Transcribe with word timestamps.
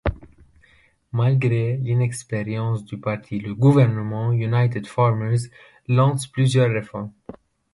Malgré 1.13 1.77
l'inexpérience 1.77 2.83
du 2.85 2.99
parti, 2.99 3.37
le 3.37 3.53
gouvernement 3.53 4.31
United 4.31 4.87
Farmers 4.87 5.51
lance 5.87 6.25
plusieurs 6.25 6.71
réformes. 6.71 7.11